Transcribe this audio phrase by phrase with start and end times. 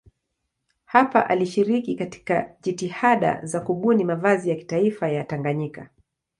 [0.85, 5.89] Hapa alishiriki katika jitihada za kubuni mavazi ya kitaifa ya Tanganyika.